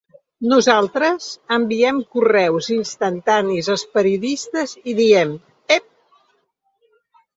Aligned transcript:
Nosaltres 0.51 1.25
enviem 1.57 1.99
correus 2.15 2.69
instantanis 2.77 3.69
als 3.75 3.83
periodistes 3.99 4.75
i 4.95 4.97
diem: 5.01 5.37
Ep! 5.77 5.89